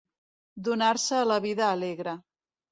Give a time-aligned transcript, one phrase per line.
[0.69, 2.19] Donar-se a la vida alegre.